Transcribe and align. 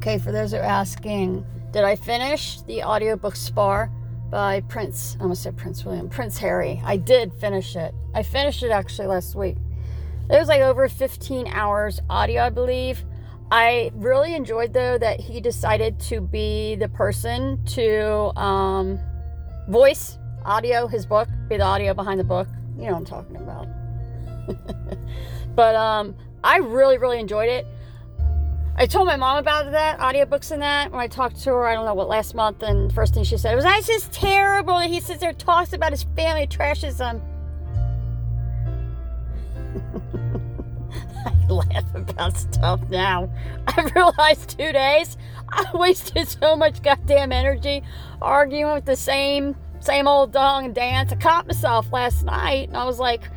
Okay, 0.00 0.16
for 0.16 0.32
those 0.32 0.52
who 0.52 0.56
are 0.56 0.62
asking, 0.62 1.44
did 1.72 1.84
I 1.84 1.94
finish 1.94 2.62
the 2.62 2.82
audiobook 2.82 3.36
Spare 3.36 3.90
by 4.30 4.62
Prince? 4.62 5.14
I 5.20 5.24
almost 5.24 5.42
said 5.42 5.58
Prince 5.58 5.84
William, 5.84 6.08
Prince 6.08 6.38
Harry. 6.38 6.80
I 6.86 6.96
did 6.96 7.34
finish 7.34 7.76
it. 7.76 7.94
I 8.14 8.22
finished 8.22 8.62
it 8.62 8.70
actually 8.70 9.08
last 9.08 9.34
week. 9.34 9.58
It 10.30 10.38
was 10.38 10.48
like 10.48 10.62
over 10.62 10.88
15 10.88 11.48
hours 11.48 12.00
audio, 12.08 12.44
I 12.44 12.48
believe. 12.48 13.04
I 13.50 13.90
really 13.94 14.34
enjoyed 14.34 14.72
though 14.72 14.96
that 14.96 15.20
he 15.20 15.38
decided 15.38 16.00
to 16.08 16.22
be 16.22 16.76
the 16.76 16.88
person 16.88 17.62
to 17.66 18.34
um, 18.40 18.98
voice 19.68 20.16
audio 20.46 20.86
his 20.86 21.04
book, 21.04 21.28
be 21.50 21.58
the 21.58 21.62
audio 21.62 21.92
behind 21.92 22.18
the 22.18 22.24
book. 22.24 22.48
You 22.78 22.86
know 22.86 22.92
what 22.92 23.00
I'm 23.00 23.04
talking 23.04 23.36
about. 23.36 23.66
but 25.54 25.74
um, 25.74 26.16
I 26.42 26.56
really, 26.56 26.96
really 26.96 27.20
enjoyed 27.20 27.50
it. 27.50 27.66
I 28.80 28.86
told 28.86 29.06
my 29.06 29.16
mom 29.16 29.36
about 29.36 29.72
that, 29.72 29.98
audiobooks 29.98 30.52
and 30.52 30.62
that, 30.62 30.90
when 30.90 31.02
I 31.02 31.06
talked 31.06 31.42
to 31.42 31.50
her, 31.50 31.66
I 31.66 31.74
don't 31.74 31.84
know 31.84 31.92
what, 31.92 32.08
last 32.08 32.34
month, 32.34 32.62
and 32.62 32.90
first 32.90 33.12
thing 33.12 33.24
she 33.24 33.36
said 33.36 33.54
was, 33.54 33.64
That's 33.64 33.86
just 33.86 34.10
terrible 34.10 34.78
that 34.78 34.88
he 34.88 35.00
sits 35.00 35.20
there 35.20 35.34
talks 35.34 35.74
about 35.74 35.90
his 35.90 36.04
family, 36.16 36.46
trashes 36.46 36.96
them. 36.96 37.20
I 41.26 41.52
laugh 41.52 41.94
about 41.94 42.38
stuff 42.38 42.80
now. 42.88 43.30
I 43.66 43.82
realized 43.94 44.58
two 44.58 44.72
days 44.72 45.18
I 45.50 45.66
wasted 45.74 46.26
so 46.26 46.56
much 46.56 46.80
goddamn 46.80 47.32
energy 47.32 47.82
arguing 48.22 48.72
with 48.72 48.86
the 48.86 48.96
same 48.96 49.56
same 49.80 50.08
old 50.08 50.32
dong 50.32 50.64
and 50.64 50.74
dance. 50.74 51.12
I 51.12 51.16
caught 51.16 51.46
myself 51.46 51.92
last 51.92 52.24
night 52.24 52.68
and 52.68 52.78
I 52.78 52.86
was 52.86 52.98
like, 52.98 53.28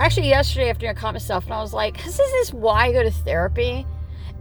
actually 0.00 0.28
yesterday 0.28 0.68
after 0.68 0.86
I 0.86 0.92
caught 0.92 1.14
myself 1.14 1.44
and 1.44 1.54
I 1.54 1.62
was 1.62 1.72
like, 1.72 1.96
this 2.04 2.18
is 2.18 2.52
why 2.52 2.88
I 2.88 2.92
go 2.92 3.02
to 3.02 3.10
therapy 3.10 3.86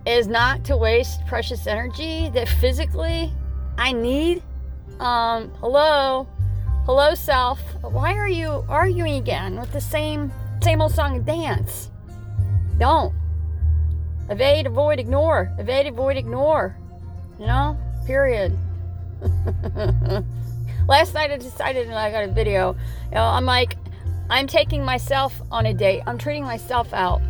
is 0.05 0.27
not 0.27 0.63
to 0.65 0.77
waste 0.77 1.25
precious 1.27 1.67
energy 1.67 2.29
that 2.33 2.47
physically 2.47 3.31
I 3.77 3.91
need. 3.91 4.43
Um, 4.99 5.51
hello, 5.59 6.27
hello 6.85 7.15
self. 7.15 7.59
Why 7.81 8.13
are 8.13 8.27
you 8.29 8.65
arguing 8.67 9.15
again 9.15 9.59
with 9.59 9.71
the 9.71 9.81
same 9.81 10.31
same 10.61 10.81
old 10.81 10.93
song 10.93 11.15
and 11.15 11.25
dance? 11.25 11.89
Don't. 12.77 13.13
Evade, 14.29 14.67
avoid, 14.67 14.99
ignore. 14.99 15.53
Evade, 15.57 15.87
avoid, 15.87 16.17
ignore. 16.17 16.77
You 17.39 17.47
know? 17.47 17.77
Period. 18.05 18.57
Last 20.87 21.13
night 21.13 21.31
I 21.31 21.37
decided 21.37 21.87
and 21.87 21.95
I 21.95 22.11
got 22.11 22.23
a 22.23 22.27
video. 22.27 22.75
You 23.09 23.15
know, 23.15 23.23
I'm 23.23 23.45
like, 23.45 23.77
I'm 24.29 24.47
taking 24.47 24.83
myself 24.83 25.41
on 25.51 25.65
a 25.65 25.73
date. 25.73 26.03
I'm 26.05 26.17
treating 26.17 26.43
myself 26.43 26.93
out 26.93 27.21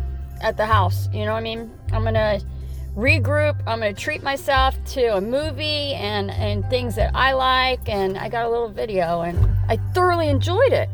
at 0.42 0.56
the 0.56 0.66
house. 0.66 1.08
You 1.12 1.24
know 1.24 1.32
what 1.32 1.38
I 1.38 1.42
mean? 1.42 1.70
I'm 1.92 2.04
gonna 2.04 2.40
regroup. 3.00 3.56
I'm 3.66 3.80
gonna 3.80 3.94
treat 3.94 4.22
myself 4.22 4.76
to 4.92 5.16
a 5.16 5.20
movie 5.20 5.94
and 5.94 6.30
and 6.30 6.68
things 6.70 6.94
that 6.96 7.10
I 7.14 7.32
like. 7.32 7.88
And 7.88 8.18
I 8.18 8.28
got 8.28 8.44
a 8.44 8.48
little 8.48 8.68
video 8.68 9.22
and 9.22 9.38
I 9.68 9.76
thoroughly 9.94 10.28
enjoyed 10.28 10.72
it. 10.72 10.88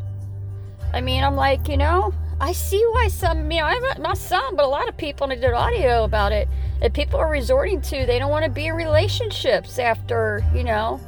I 0.93 1.01
mean, 1.01 1.23
I'm 1.23 1.37
like, 1.37 1.69
you 1.69 1.77
know, 1.77 2.15
I 2.41 2.53
see 2.53 2.83
why 2.93 3.09
some, 3.09 3.51
you 3.51 3.61
know, 3.61 3.67
I'm 3.67 4.03
not 4.03 4.19
some, 4.19 4.57
but 4.57 4.65
a 4.65 4.69
lot 4.69 4.89
of 4.89 4.97
people, 4.97 5.25
and 5.25 5.33
I 5.33 5.37
did 5.37 5.53
audio 5.53 6.05
about 6.05 6.33
it, 6.33 6.49
that 6.81 6.93
people 6.93 7.19
are 7.19 7.31
resorting 7.31 7.81
to. 7.83 8.07
They 8.07 8.19
don't 8.19 8.31
want 8.31 8.45
to 8.45 8.51
be 8.51 8.67
in 8.67 8.75
relationships 8.75 9.79
after, 9.79 10.45
you 10.55 10.62
know, 10.62 11.01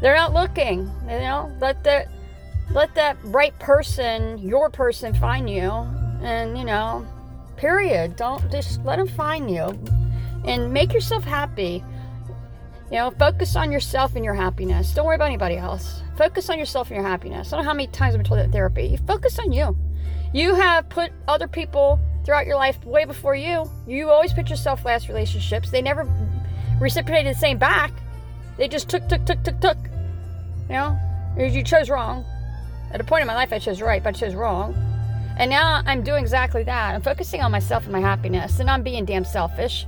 they're 0.00 0.16
not 0.16 0.32
looking. 0.32 0.90
You 1.02 1.20
know, 1.20 1.56
let 1.60 1.84
that 1.84 2.08
let 2.72 2.94
that 2.96 3.16
right 3.22 3.56
person, 3.60 4.38
your 4.38 4.70
person, 4.70 5.14
find 5.14 5.48
you, 5.48 5.70
and 6.20 6.58
you 6.58 6.64
know, 6.64 7.06
period. 7.56 8.16
Don't 8.16 8.50
just 8.50 8.84
let 8.84 8.96
them 8.96 9.08
find 9.08 9.50
you, 9.50 9.78
and 10.44 10.72
make 10.72 10.92
yourself 10.92 11.24
happy. 11.24 11.84
You 12.90 12.98
know, 12.98 13.10
focus 13.18 13.56
on 13.56 13.72
yourself 13.72 14.14
and 14.14 14.24
your 14.24 14.34
happiness. 14.34 14.94
Don't 14.94 15.06
worry 15.06 15.16
about 15.16 15.26
anybody 15.26 15.56
else. 15.56 16.02
Focus 16.16 16.48
on 16.50 16.58
yourself 16.58 16.88
and 16.88 16.96
your 16.96 17.04
happiness. 17.04 17.52
I 17.52 17.56
don't 17.56 17.64
know 17.64 17.70
how 17.70 17.74
many 17.74 17.88
times 17.88 18.14
I've 18.14 18.20
been 18.20 18.26
told 18.26 18.38
that 18.38 18.44
in 18.44 18.52
therapy. 18.52 18.96
Focus 19.06 19.38
on 19.40 19.52
you. 19.52 19.76
You 20.32 20.54
have 20.54 20.88
put 20.88 21.10
other 21.26 21.48
people 21.48 21.98
throughout 22.24 22.46
your 22.46 22.56
life 22.56 22.84
way 22.84 23.04
before 23.04 23.34
you. 23.34 23.68
You 23.86 24.10
always 24.10 24.32
put 24.32 24.48
yourself 24.48 24.84
last 24.84 25.08
relationships. 25.08 25.70
They 25.70 25.82
never 25.82 26.08
reciprocated 26.80 27.34
the 27.34 27.38
same 27.38 27.58
back. 27.58 27.92
They 28.56 28.68
just 28.68 28.88
took, 28.88 29.08
took, 29.08 29.24
took, 29.26 29.42
took, 29.42 29.60
took. 29.60 29.78
You 30.68 30.74
know, 30.74 30.98
you 31.38 31.62
chose 31.62 31.90
wrong. 31.90 32.24
At 32.92 33.00
a 33.00 33.04
point 33.04 33.22
in 33.22 33.26
my 33.26 33.34
life, 33.34 33.52
I 33.52 33.58
chose 33.58 33.82
right, 33.82 34.02
but 34.02 34.14
I 34.14 34.18
chose 34.18 34.34
wrong. 34.34 34.74
And 35.36 35.50
now 35.50 35.82
I'm 35.86 36.02
doing 36.02 36.22
exactly 36.22 36.62
that. 36.64 36.94
I'm 36.94 37.02
focusing 37.02 37.42
on 37.42 37.50
myself 37.52 37.84
and 37.84 37.92
my 37.92 38.00
happiness, 38.00 38.58
and 38.58 38.70
I'm 38.70 38.82
being 38.82 39.04
damn 39.04 39.24
selfish 39.24 39.86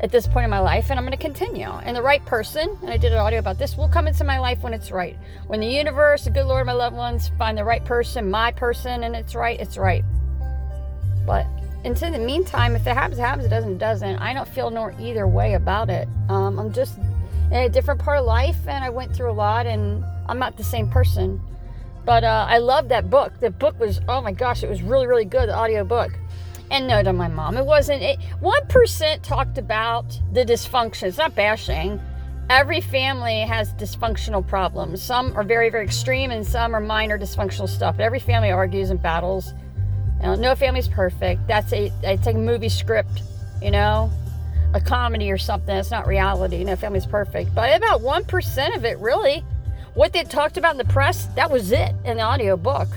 at 0.00 0.10
this 0.10 0.26
point 0.26 0.44
in 0.44 0.50
my 0.50 0.60
life, 0.60 0.90
and 0.90 0.98
I'm 0.98 1.04
going 1.04 1.16
to 1.16 1.22
continue. 1.22 1.68
And 1.68 1.96
the 1.96 2.02
right 2.02 2.24
person, 2.24 2.76
and 2.82 2.90
I 2.90 2.96
did 2.96 3.12
an 3.12 3.18
audio 3.18 3.38
about 3.38 3.58
this, 3.58 3.76
will 3.76 3.88
come 3.88 4.08
into 4.08 4.24
my 4.24 4.38
life 4.38 4.62
when 4.62 4.72
it's 4.72 4.90
right. 4.90 5.16
When 5.46 5.60
the 5.60 5.66
universe, 5.66 6.24
the 6.24 6.30
good 6.30 6.46
Lord, 6.46 6.66
my 6.66 6.72
loved 6.72 6.96
ones 6.96 7.30
find 7.38 7.56
the 7.56 7.64
right 7.64 7.84
person, 7.84 8.30
my 8.30 8.50
person, 8.50 9.04
and 9.04 9.14
it's 9.14 9.34
right, 9.34 9.60
it's 9.60 9.76
right. 9.76 10.04
But 11.26 11.46
until 11.84 12.10
the 12.10 12.18
meantime, 12.18 12.74
if 12.74 12.86
it 12.86 12.94
happens, 12.94 13.18
it 13.18 13.22
happens. 13.22 13.46
It 13.46 13.50
doesn't, 13.50 13.72
it 13.72 13.78
doesn't. 13.78 14.16
I 14.16 14.32
don't 14.32 14.48
feel 14.48 14.70
nor 14.70 14.94
either 14.98 15.28
way 15.28 15.54
about 15.54 15.90
it. 15.90 16.08
Um, 16.28 16.58
I'm 16.58 16.72
just 16.72 16.98
in 17.50 17.58
a 17.58 17.68
different 17.68 18.00
part 18.00 18.18
of 18.18 18.24
life, 18.24 18.66
and 18.66 18.82
I 18.82 18.90
went 18.90 19.14
through 19.14 19.30
a 19.30 19.32
lot, 19.32 19.66
and 19.66 20.04
I'm 20.28 20.38
not 20.38 20.56
the 20.56 20.64
same 20.64 20.88
person. 20.88 21.40
But 22.04 22.24
uh, 22.24 22.46
I 22.48 22.58
love 22.58 22.88
that 22.88 23.10
book. 23.10 23.38
The 23.40 23.50
book 23.50 23.78
was, 23.78 24.00
oh 24.08 24.20
my 24.20 24.32
gosh, 24.32 24.62
it 24.62 24.68
was 24.68 24.82
really, 24.82 25.06
really 25.06 25.24
good. 25.24 25.48
The 25.48 25.54
audio 25.54 25.84
book 25.84 26.12
and 26.70 26.86
no 26.86 27.02
to 27.02 27.12
my 27.12 27.28
mom. 27.28 27.56
It 27.56 27.66
wasn't. 27.66 28.02
It, 28.02 28.20
One 28.40 28.66
percent 28.68 29.22
talked 29.22 29.58
about 29.58 30.18
the 30.32 30.44
dysfunction. 30.44 31.04
It's 31.04 31.18
not 31.18 31.34
bashing. 31.34 32.00
Every 32.48 32.80
family 32.80 33.40
has 33.40 33.72
dysfunctional 33.74 34.46
problems. 34.46 35.02
Some 35.02 35.36
are 35.36 35.44
very, 35.44 35.70
very 35.70 35.84
extreme, 35.84 36.30
and 36.30 36.46
some 36.46 36.74
are 36.74 36.80
minor 36.80 37.18
dysfunctional 37.18 37.68
stuff. 37.68 37.96
But 37.96 38.04
every 38.04 38.18
family 38.18 38.50
argues 38.50 38.90
and 38.90 39.00
battles. 39.00 39.52
You 40.20 40.26
know, 40.26 40.34
no 40.34 40.54
family's 40.54 40.88
perfect. 40.88 41.46
That's 41.46 41.72
a 41.72 41.92
it's 42.02 42.26
like 42.26 42.34
a 42.34 42.38
movie 42.38 42.68
script, 42.68 43.22
you 43.62 43.70
know, 43.70 44.10
a 44.74 44.80
comedy 44.80 45.30
or 45.30 45.38
something. 45.38 45.74
It's 45.74 45.90
not 45.90 46.06
reality. 46.06 46.62
No 46.64 46.76
family's 46.76 47.06
perfect. 47.06 47.54
But 47.54 47.76
about 47.76 48.00
one 48.00 48.24
percent 48.24 48.76
of 48.76 48.84
it, 48.84 48.98
really, 48.98 49.44
what 49.94 50.12
they 50.12 50.22
talked 50.24 50.56
about 50.56 50.72
in 50.72 50.78
the 50.78 50.92
press, 50.92 51.26
that 51.36 51.50
was 51.50 51.72
it 51.72 51.94
in 52.04 52.18
the 52.18 52.22
audio 52.22 52.56
book. 52.56 52.88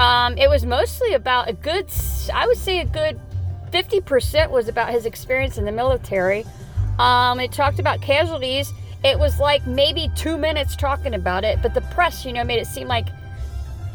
Um, 0.00 0.36
it 0.38 0.48
was 0.48 0.64
mostly 0.64 1.14
about 1.14 1.48
a 1.48 1.52
good, 1.52 1.86
I 2.32 2.46
would 2.46 2.56
say 2.56 2.80
a 2.80 2.84
good 2.84 3.20
50% 3.72 4.50
was 4.50 4.68
about 4.68 4.90
his 4.90 5.06
experience 5.06 5.58
in 5.58 5.64
the 5.64 5.72
military. 5.72 6.44
Um, 6.98 7.40
it 7.40 7.52
talked 7.52 7.78
about 7.78 8.00
casualties. 8.00 8.72
It 9.04 9.18
was 9.18 9.40
like 9.40 9.66
maybe 9.66 10.10
two 10.14 10.38
minutes 10.38 10.76
talking 10.76 11.14
about 11.14 11.44
it, 11.44 11.60
but 11.62 11.74
the 11.74 11.80
press, 11.80 12.24
you 12.24 12.32
know, 12.32 12.44
made 12.44 12.60
it 12.60 12.66
seem 12.66 12.86
like 12.86 13.08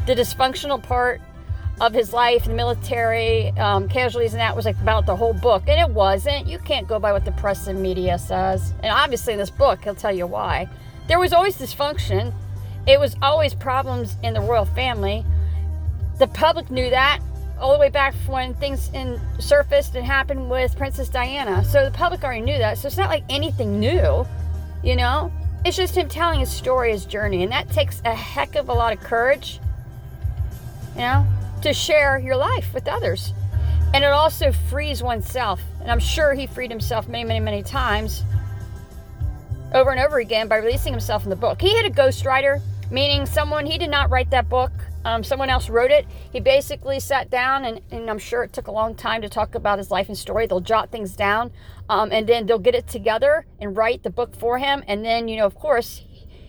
the 0.06 0.16
dysfunctional 0.16 0.82
part 0.82 1.22
of 1.80 1.94
his 1.94 2.12
life 2.12 2.46
in 2.46 2.52
the 2.52 2.58
military, 2.58 3.50
um, 3.52 3.88
casualties, 3.88 4.34
and 4.34 4.42
that 4.42 4.56
was 4.56 4.66
like 4.66 4.80
about 4.82 5.06
the 5.06 5.16
whole 5.16 5.34
book. 5.34 5.64
And 5.68 5.80
it 5.80 5.94
wasn't. 5.94 6.48
You 6.48 6.58
can't 6.59 6.88
go 6.88 7.00
by 7.00 7.12
what 7.14 7.24
the 7.24 7.32
press 7.34 7.68
and 7.68 7.82
media 7.82 8.18
says. 8.18 8.74
And 8.82 8.92
obviously, 8.92 9.34
in 9.34 9.40
this 9.40 9.52
book, 9.52 9.84
he'll 9.84 9.96
tell 9.96 10.12
you 10.16 10.26
why. 10.26 10.68
There 11.07 11.19
was 11.19 11.34
always 11.34 11.57
dysfunction, 11.57 12.34
it 12.85 13.00
was 13.00 13.16
always 13.22 13.53
problems 13.53 14.16
in 14.23 14.34
the 14.34 14.41
royal 14.41 14.66
family 14.66 15.25
the 16.18 16.28
public 16.28 16.72
knew 16.72 16.90
that 16.90 17.19
all 17.59 17.73
the 17.73 17.79
way 17.79 17.90
back 17.90 18.13
when 18.28 18.53
things 18.56 18.90
in 18.94 19.19
surfaced 19.40 19.96
and 19.96 20.06
happened 20.06 20.50
with 20.50 20.75
Princess 20.78 21.09
Diana. 21.09 21.63
So 21.63 21.85
the 21.85 21.91
public 21.91 22.23
already 22.23 22.41
knew 22.41 22.57
that. 22.57 22.78
So 22.78 22.88
it's 22.88 22.97
not 22.97 23.09
like 23.09 23.23
anything 23.29 23.79
new, 23.79 24.25
you 24.84 24.96
know? 24.96 25.31
It's 25.66 25.75
just 25.75 25.96
him 25.96 26.07
telling 26.07 26.40
his 26.40 26.51
story, 26.51 26.91
his 26.91 27.06
journey. 27.06 27.44
And 27.44 27.51
that 27.51 27.69
takes 27.69 28.01
a 28.06 28.13
heck 28.13 28.56
of 28.56 28.69
a 28.69 28.73
lot 28.73 28.94
of 28.94 29.00
courage, 29.00 29.59
you 30.94 31.01
know, 31.01 31.25
to 31.63 31.73
share 31.73 32.19
your 32.19 32.35
life 32.35 32.73
with 32.73 32.88
others. 32.88 33.34
And 33.94 34.03
it 34.03 34.12
also 34.12 34.51
frees 34.51 35.01
oneself. 35.01 35.62
And 35.81 35.90
I'm 35.90 36.00
sure 36.00 36.34
he 36.35 36.46
freed 36.46 36.69
himself 36.69 37.07
many, 37.07 37.23
many, 37.23 37.40
many 37.40 37.64
times 37.64 38.23
over 39.73 39.91
and 39.91 39.99
over 39.99 40.19
again 40.19 40.47
by 40.47 40.58
releasing 40.58 40.93
himself 40.93 41.23
in 41.23 41.29
the 41.29 41.35
book. 41.35 41.61
He 41.61 41.75
had 41.75 41.85
a 41.85 41.90
ghostwriter, 41.90 42.61
meaning 42.91 43.25
someone, 43.25 43.66
he 43.66 43.78
did 43.78 43.90
not 43.90 44.09
write 44.09 44.29
that 44.31 44.49
book 44.49 44.72
um, 45.08 45.23
someone 45.23 45.49
else 45.49 45.69
wrote 45.69 45.90
it. 45.90 46.05
He 46.34 46.41
basically 46.41 46.99
sat 46.99 47.29
down, 47.29 47.64
and, 47.64 47.79
and, 47.91 48.09
I'm 48.09 48.19
sure 48.19 48.43
it 48.43 48.52
took 48.52 48.67
a 48.67 48.73
long 48.73 48.93
time 48.93 49.22
to 49.22 49.29
talk 49.29 49.55
about 49.55 49.78
his 49.78 49.90
life 49.90 50.09
and 50.09 50.17
story. 50.17 50.47
They'll 50.47 50.59
jot 50.59 50.91
things 50.91 51.16
down, 51.16 51.53
um, 51.87 52.11
and 52.11 52.28
then 52.28 52.46
they'll 52.46 52.59
get 52.59 52.75
it 52.75 52.87
together 52.87 53.46
and 53.58 53.78
write 53.78 54.03
the 54.03 54.09
book 54.09 54.35
for 54.35 54.58
him. 54.58 54.84
And 54.85 55.05
then, 55.05 55.29
you 55.29 55.37
know, 55.37 55.46
of 55.46 55.55
course, 55.55 56.03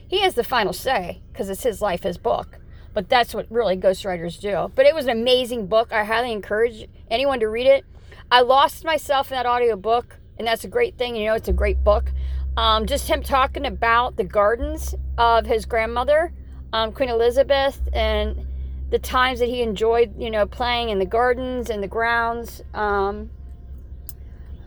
he 0.08 0.22
has 0.22 0.34
the 0.34 0.42
final 0.42 0.72
say 0.72 1.22
because 1.32 1.48
it's 1.48 1.62
his 1.62 1.80
life, 1.80 2.02
his 2.02 2.18
book. 2.18 2.58
But 2.94 3.08
that's 3.08 3.32
what 3.32 3.46
really 3.48 3.76
ghostwriters 3.76 4.40
do. 4.40 4.72
But 4.74 4.86
it 4.86 4.94
was 4.94 5.04
an 5.04 5.12
amazing 5.12 5.68
book. 5.68 5.92
I 5.92 6.02
highly 6.02 6.32
encourage 6.32 6.88
anyone 7.12 7.38
to 7.38 7.46
read 7.46 7.68
it. 7.68 7.84
I 8.28 8.40
lost 8.40 8.84
myself 8.84 9.30
in 9.30 9.36
that 9.36 9.46
audio 9.46 9.76
book, 9.76 10.18
and 10.36 10.48
that's 10.48 10.64
a 10.64 10.68
great 10.68 10.98
thing. 10.98 11.14
You 11.14 11.26
know, 11.26 11.34
it's 11.34 11.48
a 11.48 11.52
great 11.52 11.84
book. 11.84 12.10
Um, 12.58 12.86
just 12.86 13.06
him 13.06 13.22
talking 13.22 13.66
about 13.66 14.16
the 14.16 14.24
gardens 14.24 14.92
of 15.16 15.46
his 15.46 15.64
grandmother, 15.64 16.32
um, 16.72 16.90
Queen 16.90 17.08
Elizabeth, 17.08 17.80
and 17.92 18.44
the 18.90 18.98
times 18.98 19.38
that 19.38 19.48
he 19.48 19.62
enjoyed, 19.62 20.20
you 20.20 20.28
know, 20.28 20.44
playing 20.44 20.88
in 20.88 20.98
the 20.98 21.06
gardens 21.06 21.70
and 21.70 21.80
the 21.80 21.86
grounds, 21.86 22.60
um, 22.74 23.30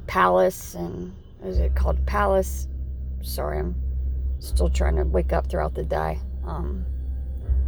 palace, 0.08 0.74
and 0.74 1.14
is 1.44 1.60
it 1.60 1.76
called 1.76 2.06
Palace? 2.06 2.70
Sorry, 3.24 3.60
I'm 3.60 3.76
still 4.40 4.70
trying 4.70 4.96
to 4.96 5.04
wake 5.04 5.34
up 5.34 5.48
throughout 5.48 5.74
the 5.74 5.84
day. 5.84 6.18
Um, 6.46 6.86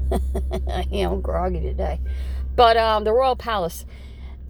you 0.89 1.03
know, 1.03 1.17
groggy 1.17 1.59
today. 1.59 1.99
But 2.55 2.77
um, 2.77 3.03
the 3.03 3.11
Royal 3.11 3.35
Palace 3.35 3.85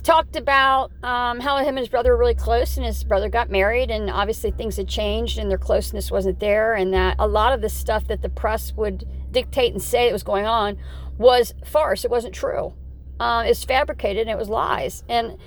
talked 0.04 0.36
about 0.36 0.92
um, 1.02 1.40
how 1.40 1.58
him 1.58 1.70
and 1.70 1.80
his 1.80 1.88
brother 1.88 2.12
were 2.12 2.18
really 2.18 2.36
close, 2.36 2.78
and 2.78 2.86
his 2.86 3.04
brother 3.04 3.30
got 3.30 3.50
married, 3.50 3.90
and 3.90 4.10
obviously 4.10 4.52
things 4.52 4.78
had 4.78 4.88
changed, 4.88 5.38
and 5.40 5.50
their 5.50 5.58
closeness 5.58 6.12
wasn't 6.12 6.40
there, 6.40 6.76
and 6.76 6.94
that 6.94 7.16
a 7.20 7.28
lot 7.28 7.54
of 7.54 7.62
the 7.62 7.70
stuff 7.70 8.08
that 8.08 8.22
the 8.22 8.30
press 8.30 8.74
would 8.74 9.08
dictate 9.32 9.74
and 9.74 9.82
say 9.82 10.06
that 10.06 10.14
was 10.14 10.24
going 10.24 10.46
on 10.46 10.78
was 11.18 11.54
farce. 11.66 12.04
It 12.06 12.12
wasn't 12.12 12.36
true. 12.36 12.74
Uh, 13.20 13.44
it's 13.48 13.64
fabricated, 13.64 14.22
and 14.22 14.30
it 14.30 14.38
was 14.38 14.50
lies. 14.50 15.04
And 15.08 15.38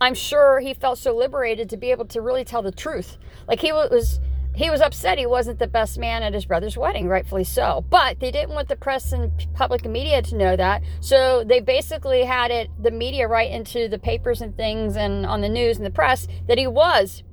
I'm 0.00 0.14
sure 0.14 0.60
he 0.60 0.74
felt 0.74 0.98
so 0.98 1.16
liberated 1.16 1.70
to 1.70 1.76
be 1.76 1.90
able 1.90 2.04
to 2.06 2.20
really 2.20 2.44
tell 2.44 2.62
the 2.62 2.72
truth. 2.72 3.16
Like 3.48 3.60
he 3.60 3.72
was 3.72 4.20
he 4.54 4.70
was 4.70 4.80
upset 4.80 5.18
he 5.18 5.26
wasn't 5.26 5.58
the 5.58 5.66
best 5.66 5.98
man 5.98 6.22
at 6.22 6.32
his 6.32 6.44
brother's 6.44 6.76
wedding, 6.76 7.08
rightfully 7.08 7.44
so. 7.44 7.84
But 7.90 8.20
they 8.20 8.30
didn't 8.30 8.54
want 8.54 8.68
the 8.68 8.76
press 8.76 9.12
and 9.12 9.32
public 9.54 9.84
media 9.84 10.22
to 10.22 10.36
know 10.36 10.56
that. 10.56 10.82
So 11.00 11.42
they 11.44 11.60
basically 11.60 12.24
had 12.24 12.50
it, 12.50 12.70
the 12.80 12.90
media, 12.90 13.26
right 13.26 13.50
into 13.50 13.88
the 13.88 13.98
papers 13.98 14.40
and 14.40 14.56
things 14.56 14.96
and 14.96 15.26
on 15.26 15.40
the 15.40 15.48
news 15.48 15.76
and 15.76 15.84
the 15.84 15.90
press 15.90 16.28
that 16.46 16.58
he 16.58 16.66
was 16.66 17.24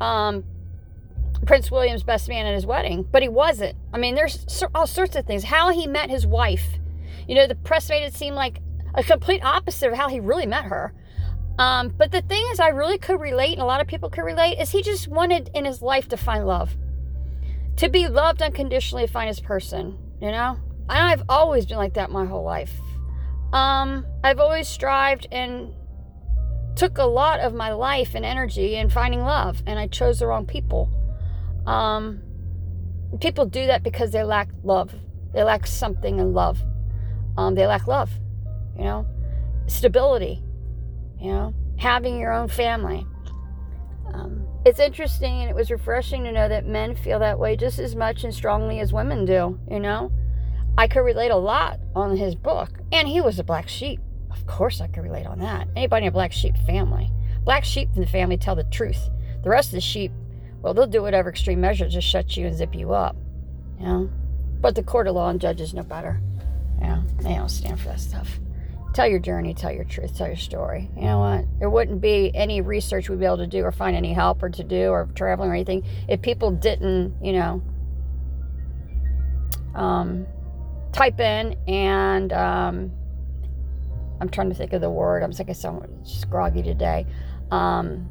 um, 0.00 0.44
Prince 1.46 1.70
William's 1.70 2.02
best 2.02 2.28
man 2.28 2.46
at 2.46 2.54
his 2.54 2.66
wedding. 2.66 3.06
But 3.10 3.22
he 3.22 3.28
wasn't. 3.28 3.76
I 3.92 3.98
mean, 3.98 4.14
there's 4.14 4.64
all 4.74 4.86
sorts 4.86 5.16
of 5.16 5.26
things. 5.26 5.44
How 5.44 5.70
he 5.70 5.86
met 5.86 6.10
his 6.10 6.26
wife. 6.26 6.78
You 7.28 7.34
know, 7.34 7.46
the 7.46 7.54
press 7.54 7.88
made 7.88 8.04
it 8.04 8.14
seem 8.14 8.34
like 8.34 8.60
a 8.94 9.02
complete 9.02 9.44
opposite 9.44 9.92
of 9.92 9.98
how 9.98 10.08
he 10.08 10.20
really 10.20 10.46
met 10.46 10.64
her. 10.64 10.94
Um, 11.58 11.88
but 11.96 12.10
the 12.10 12.22
thing 12.22 12.44
is, 12.50 12.58
I 12.58 12.68
really 12.68 12.98
could 12.98 13.20
relate, 13.20 13.52
and 13.52 13.62
a 13.62 13.66
lot 13.66 13.80
of 13.80 13.86
people 13.86 14.10
could 14.10 14.24
relate, 14.24 14.58
is 14.58 14.70
he 14.70 14.82
just 14.82 15.08
wanted 15.08 15.50
in 15.54 15.64
his 15.64 15.82
life 15.82 16.08
to 16.08 16.16
find 16.16 16.46
love. 16.46 16.76
To 17.76 17.88
be 17.88 18.08
loved 18.08 18.42
unconditionally, 18.42 19.06
find 19.06 19.28
his 19.28 19.40
person, 19.40 19.96
you 20.20 20.30
know? 20.30 20.58
And 20.88 20.98
I've 20.98 21.22
always 21.28 21.64
been 21.66 21.76
like 21.76 21.94
that 21.94 22.10
my 22.10 22.24
whole 22.24 22.44
life. 22.44 22.72
Um, 23.52 24.04
I've 24.24 24.40
always 24.40 24.66
strived 24.66 25.28
and 25.30 25.72
took 26.74 26.98
a 26.98 27.04
lot 27.04 27.38
of 27.38 27.54
my 27.54 27.72
life 27.72 28.16
and 28.16 28.24
energy 28.24 28.74
in 28.74 28.90
finding 28.90 29.20
love, 29.20 29.62
and 29.66 29.78
I 29.78 29.86
chose 29.86 30.18
the 30.18 30.26
wrong 30.26 30.46
people. 30.46 30.90
Um, 31.66 32.20
people 33.20 33.46
do 33.46 33.66
that 33.66 33.84
because 33.84 34.10
they 34.10 34.24
lack 34.24 34.48
love. 34.64 34.92
They 35.32 35.44
lack 35.44 35.68
something 35.68 36.18
in 36.18 36.32
love. 36.32 36.60
Um, 37.36 37.54
they 37.54 37.66
lack 37.66 37.86
love, 37.86 38.10
you 38.76 38.84
know, 38.84 39.06
stability 39.66 40.43
you 41.20 41.30
know, 41.30 41.54
having 41.76 42.18
your 42.18 42.32
own 42.32 42.48
family. 42.48 43.06
Um, 44.12 44.46
it's 44.64 44.80
interesting 44.80 45.40
and 45.40 45.50
it 45.50 45.56
was 45.56 45.70
refreshing 45.70 46.24
to 46.24 46.32
know 46.32 46.48
that 46.48 46.66
men 46.66 46.94
feel 46.94 47.18
that 47.18 47.38
way 47.38 47.56
just 47.56 47.78
as 47.78 47.94
much 47.94 48.24
and 48.24 48.34
strongly 48.34 48.80
as 48.80 48.92
women 48.92 49.24
do, 49.24 49.58
you 49.70 49.80
know. 49.80 50.12
I 50.76 50.88
could 50.88 51.00
relate 51.00 51.30
a 51.30 51.36
lot 51.36 51.78
on 51.94 52.16
his 52.16 52.34
book. 52.34 52.70
And 52.92 53.06
he 53.06 53.20
was 53.20 53.38
a 53.38 53.44
black 53.44 53.68
sheep. 53.68 54.00
Of 54.30 54.46
course, 54.46 54.80
I 54.80 54.88
could 54.88 55.04
relate 55.04 55.26
on 55.26 55.38
that. 55.40 55.68
Anybody 55.76 56.06
in 56.06 56.08
a 56.08 56.12
black 56.12 56.32
sheep 56.32 56.56
family. 56.66 57.10
Black 57.44 57.64
sheep 57.64 57.88
in 57.94 58.00
the 58.00 58.06
family 58.06 58.36
tell 58.36 58.56
the 58.56 58.64
truth. 58.64 59.08
The 59.42 59.50
rest 59.50 59.68
of 59.68 59.74
the 59.74 59.80
sheep, 59.80 60.10
well, 60.62 60.74
they'll 60.74 60.86
do 60.86 61.02
whatever 61.02 61.30
extreme 61.30 61.60
measure 61.60 61.88
to 61.88 62.00
shut 62.00 62.36
you 62.36 62.46
and 62.46 62.56
zip 62.56 62.74
you 62.74 62.92
up. 62.92 63.16
You 63.78 63.86
know? 63.86 64.10
But 64.60 64.74
the 64.74 64.82
court 64.82 65.06
of 65.06 65.14
law 65.14 65.28
and 65.28 65.40
judges 65.40 65.74
know 65.74 65.82
better. 65.82 66.20
You 66.80 66.88
know, 66.88 67.04
they 67.20 67.34
don't 67.34 67.50
stand 67.50 67.78
for 67.78 67.88
that 67.88 68.00
stuff 68.00 68.40
tell 68.94 69.08
your 69.08 69.18
journey, 69.18 69.52
tell 69.52 69.72
your 69.72 69.84
truth, 69.84 70.16
tell 70.16 70.28
your 70.28 70.36
story. 70.36 70.88
You 70.96 71.02
know 71.02 71.18
what? 71.18 71.44
There 71.58 71.68
wouldn't 71.68 72.00
be 72.00 72.30
any 72.34 72.60
research 72.60 73.10
we'd 73.10 73.18
be 73.18 73.26
able 73.26 73.38
to 73.38 73.46
do 73.46 73.62
or 73.64 73.72
find 73.72 73.96
any 73.96 74.12
help 74.12 74.42
or 74.42 74.48
to 74.48 74.64
do 74.64 74.88
or 74.88 75.08
traveling 75.14 75.50
or 75.50 75.54
anything 75.54 75.84
if 76.08 76.22
people 76.22 76.52
didn't, 76.52 77.14
you 77.20 77.32
know, 77.32 77.62
um, 79.74 80.26
type 80.92 81.18
in 81.18 81.56
and 81.66 82.32
um, 82.32 82.92
I'm 84.20 84.28
trying 84.28 84.48
to 84.48 84.54
think 84.54 84.72
of 84.72 84.80
the 84.80 84.90
word. 84.90 85.24
I'm 85.24 85.32
sick 85.32 85.48
of 85.48 85.56
so 85.56 85.84
just 86.04 86.30
groggy 86.30 86.62
today. 86.62 87.04
Um, 87.50 88.08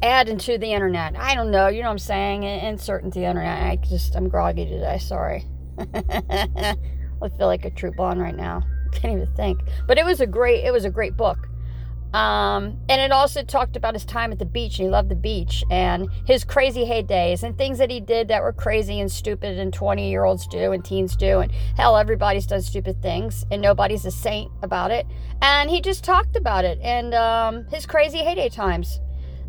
add 0.00 0.28
into 0.28 0.58
the 0.58 0.72
internet. 0.72 1.16
I 1.16 1.34
don't 1.34 1.50
know. 1.50 1.66
You 1.66 1.82
know 1.82 1.88
what 1.88 1.92
I'm 1.92 1.98
saying? 1.98 2.44
Insert 2.44 3.02
into 3.02 3.18
the 3.18 3.26
internet. 3.26 3.64
I 3.64 3.76
just 3.76 4.14
I'm 4.14 4.28
groggy 4.28 4.64
today. 4.64 4.98
Sorry. 4.98 5.44
I 7.24 7.28
feel 7.30 7.46
like 7.46 7.64
a 7.64 7.70
true 7.70 7.92
blonde 7.92 8.20
right 8.20 8.36
now. 8.36 8.62
Can't 8.92 9.14
even 9.14 9.34
think. 9.34 9.60
But 9.86 9.98
it 9.98 10.04
was 10.04 10.20
a 10.20 10.26
great 10.26 10.64
it 10.64 10.72
was 10.72 10.84
a 10.84 10.90
great 10.90 11.16
book. 11.16 11.48
Um, 12.14 12.78
and 12.88 13.00
it 13.00 13.10
also 13.10 13.42
talked 13.42 13.74
about 13.74 13.94
his 13.94 14.04
time 14.04 14.30
at 14.30 14.38
the 14.38 14.44
beach, 14.44 14.78
and 14.78 14.86
he 14.86 14.88
loved 14.88 15.08
the 15.08 15.16
beach, 15.16 15.64
and 15.68 16.08
his 16.26 16.44
crazy 16.44 16.84
heydays, 16.84 17.42
and 17.42 17.58
things 17.58 17.78
that 17.78 17.90
he 17.90 17.98
did 17.98 18.28
that 18.28 18.40
were 18.40 18.52
crazy 18.52 19.00
and 19.00 19.10
stupid, 19.10 19.58
and 19.58 19.74
20 19.74 20.08
year 20.08 20.22
olds 20.22 20.46
do, 20.46 20.70
and 20.70 20.84
teens 20.84 21.16
do. 21.16 21.40
And 21.40 21.50
hell, 21.76 21.96
everybody's 21.96 22.46
done 22.46 22.62
stupid 22.62 23.02
things, 23.02 23.44
and 23.50 23.60
nobody's 23.60 24.04
a 24.04 24.12
saint 24.12 24.52
about 24.62 24.92
it. 24.92 25.08
And 25.42 25.68
he 25.68 25.80
just 25.80 26.04
talked 26.04 26.36
about 26.36 26.64
it, 26.64 26.78
and 26.82 27.14
um, 27.14 27.66
his 27.72 27.84
crazy 27.84 28.18
heyday 28.18 28.48
times, 28.48 29.00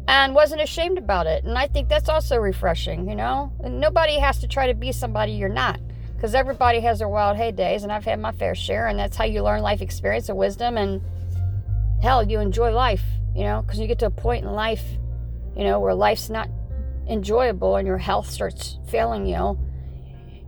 and 0.07 0.33
wasn't 0.33 0.61
ashamed 0.61 0.97
about 0.97 1.27
it. 1.27 1.43
And 1.43 1.59
I 1.59 1.67
think 1.67 1.87
that's 1.87 2.09
also 2.09 2.37
refreshing, 2.37 3.07
you 3.07 3.15
know? 3.15 3.53
Nobody 3.63 4.17
has 4.17 4.39
to 4.39 4.47
try 4.47 4.65
to 4.65 4.73
be 4.73 4.91
somebody 4.91 5.33
you're 5.33 5.49
not 5.49 5.79
because 6.15 6.33
everybody 6.33 6.79
has 6.79 6.99
their 6.99 7.09
wild 7.09 7.37
heydays, 7.37 7.83
and 7.83 7.91
I've 7.91 8.05
had 8.05 8.19
my 8.19 8.31
fair 8.31 8.55
share, 8.55 8.87
and 8.87 8.97
that's 8.97 9.17
how 9.17 9.25
you 9.25 9.43
learn 9.43 9.61
life 9.61 9.81
experience 9.81 10.29
and 10.29 10.37
wisdom, 10.37 10.77
and 10.77 11.01
hell, 12.01 12.23
you 12.23 12.39
enjoy 12.39 12.71
life, 12.71 13.03
you 13.35 13.43
know, 13.43 13.61
because 13.61 13.79
you 13.79 13.87
get 13.87 13.99
to 13.99 14.05
a 14.07 14.11
point 14.11 14.45
in 14.45 14.51
life, 14.51 14.83
you 15.55 15.63
know, 15.63 15.79
where 15.79 15.93
life's 15.93 16.29
not 16.29 16.49
enjoyable 17.07 17.75
and 17.75 17.87
your 17.87 17.97
health 17.97 18.29
starts 18.29 18.79
failing 18.87 19.25
you. 19.25 19.57